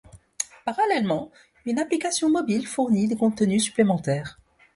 Parallèlement, 0.65 1.29
une 1.67 1.77
application 1.77 2.27
mobile 2.31 2.65
fournit 2.65 3.07
des 3.07 3.15
contenus 3.15 3.63
supplémentaires. 3.63 4.39